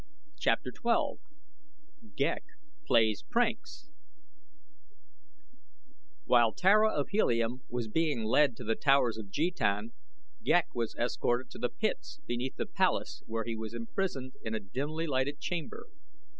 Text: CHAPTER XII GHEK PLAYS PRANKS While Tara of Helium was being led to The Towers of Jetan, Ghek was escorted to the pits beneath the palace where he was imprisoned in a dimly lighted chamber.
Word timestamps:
CHAPTER 0.39 0.71
XII 0.73 1.19
GHEK 2.17 2.41
PLAYS 2.87 3.21
PRANKS 3.29 3.87
While 6.25 6.53
Tara 6.53 6.89
of 6.91 7.09
Helium 7.09 7.61
was 7.69 7.87
being 7.87 8.23
led 8.23 8.55
to 8.57 8.63
The 8.63 8.73
Towers 8.73 9.19
of 9.19 9.29
Jetan, 9.29 9.91
Ghek 10.41 10.73
was 10.73 10.95
escorted 10.95 11.51
to 11.51 11.59
the 11.59 11.69
pits 11.69 12.19
beneath 12.25 12.55
the 12.55 12.65
palace 12.65 13.21
where 13.27 13.43
he 13.43 13.55
was 13.55 13.75
imprisoned 13.75 14.33
in 14.41 14.55
a 14.55 14.59
dimly 14.59 15.05
lighted 15.05 15.39
chamber. 15.39 15.85